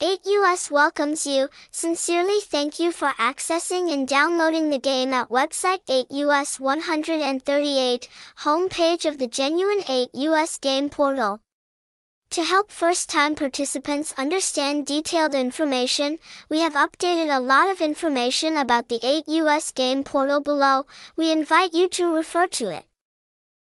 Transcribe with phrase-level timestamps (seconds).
[0.00, 1.50] 8US welcomes you.
[1.70, 8.08] Sincerely thank you for accessing and downloading the game at website 8US 138,
[8.38, 11.40] homepage of the genuine 8US game portal.
[12.30, 18.88] To help first-time participants understand detailed information, we have updated a lot of information about
[18.88, 20.86] the 8US game portal below.
[21.14, 22.84] We invite you to refer to it.